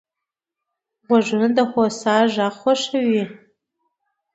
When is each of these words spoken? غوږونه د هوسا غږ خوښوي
غوږونه 1.05 1.47
د 1.57 1.59
هوسا 1.71 2.15
غږ 2.33 2.49
خوښوي 2.59 3.23